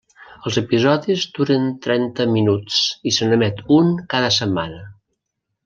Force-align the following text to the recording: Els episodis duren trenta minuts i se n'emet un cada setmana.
Els 0.49 0.55
episodis 0.61 1.25
duren 1.39 1.67
trenta 1.83 2.27
minuts 2.37 2.81
i 3.11 3.13
se 3.19 3.29
n'emet 3.29 3.63
un 3.79 3.93
cada 4.15 4.33
setmana. 4.41 4.85